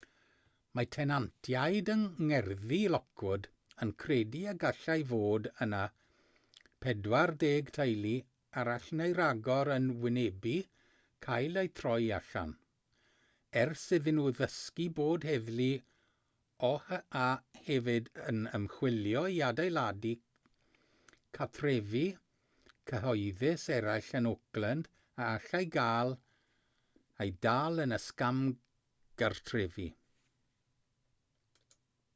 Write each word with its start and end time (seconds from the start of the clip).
mae 0.79 0.87
tenantiaid 0.95 1.89
yng 1.91 2.03
ngerddi 2.27 2.77
lockwood 2.93 3.47
yn 3.85 3.89
credu 4.03 4.43
y 4.51 4.53
gallai 4.61 4.93
fod 5.09 5.49
yna 5.65 5.79
40 6.85 7.49
teulu 7.79 8.13
arall 8.61 8.85
neu 9.01 9.17
ragor 9.17 9.71
yn 9.75 9.89
wynebu 10.07 10.53
cael 11.27 11.59
eu 11.63 11.71
troi 11.81 12.07
allan 12.19 12.53
ers 13.65 13.83
iddyn 13.99 14.19
nhw 14.21 14.31
ddysgu 14.39 14.87
bod 15.03 15.27
heddlu 15.33 15.67
oha 16.71 17.01
hefyd 17.69 18.07
yn 18.33 18.39
ymchwilio 18.61 19.25
i 19.39 19.43
adeiladau 19.51 20.15
cartrefi 21.39 22.05
cyhoeddus 22.93 23.67
eraill 23.81 24.13
yn 24.25 24.31
oakland 24.35 24.91
a 24.97 25.27
allai 25.37 25.65
gael 25.79 26.15
eu 27.27 27.33
dal 27.49 27.87
yn 27.89 27.99
y 28.01 28.05
sgam 28.11 28.45
gartrefi 29.23 29.95